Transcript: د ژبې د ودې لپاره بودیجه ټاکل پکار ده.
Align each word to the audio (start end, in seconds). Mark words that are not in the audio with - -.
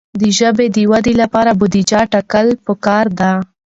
د 0.19 0.21
ژبې 0.37 0.67
د 0.75 0.77
ودې 0.91 1.13
لپاره 1.21 1.51
بودیجه 1.59 1.99
ټاکل 2.11 2.47
پکار 2.65 3.05
ده. 3.19 3.31